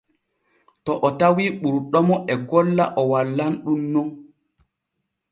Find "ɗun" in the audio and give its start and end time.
3.63-3.81